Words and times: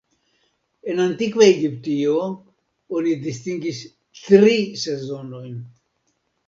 En 0.93 1.01
antikva 1.03 1.45
Egiptio, 1.49 2.15
oni 3.01 3.15
distingis 3.29 3.87
tri 4.25 4.59
sezonojn. 4.89 5.55